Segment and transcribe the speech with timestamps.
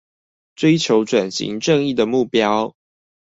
[0.55, 2.73] 追求轉型正義的目標